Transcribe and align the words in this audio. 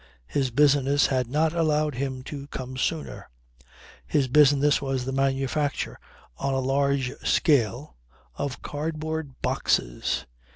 His 0.25 0.49
business 0.49 1.05
had 1.05 1.27
not 1.27 1.53
allowed 1.53 1.93
him 1.93 2.23
to 2.23 2.47
come 2.47 2.75
sooner. 2.75 3.29
His 4.07 4.27
business 4.27 4.81
was 4.81 5.05
the 5.05 5.11
manufacture 5.11 5.99
on 6.37 6.55
a 6.55 6.59
large 6.59 7.11
scale 7.23 7.95
of 8.33 8.63
cardboard 8.63 9.39
boxes. 9.43 10.25